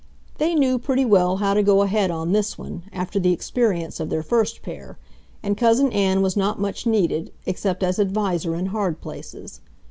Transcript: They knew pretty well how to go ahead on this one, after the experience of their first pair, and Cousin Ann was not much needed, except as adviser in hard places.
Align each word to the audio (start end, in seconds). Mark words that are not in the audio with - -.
They 0.39 0.55
knew 0.55 0.79
pretty 0.79 1.05
well 1.05 1.37
how 1.37 1.53
to 1.53 1.61
go 1.61 1.83
ahead 1.83 2.09
on 2.09 2.31
this 2.31 2.57
one, 2.57 2.85
after 2.91 3.19
the 3.19 3.31
experience 3.31 3.99
of 3.99 4.09
their 4.09 4.23
first 4.23 4.63
pair, 4.63 4.97
and 5.43 5.55
Cousin 5.55 5.93
Ann 5.93 6.23
was 6.23 6.35
not 6.35 6.59
much 6.59 6.87
needed, 6.87 7.31
except 7.45 7.83
as 7.83 7.99
adviser 7.99 8.55
in 8.55 8.65
hard 8.73 8.99
places. 8.99 9.61